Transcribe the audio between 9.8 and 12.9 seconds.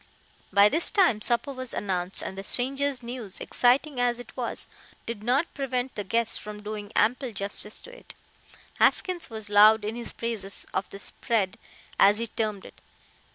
in his praises of the "spread," as he termed it.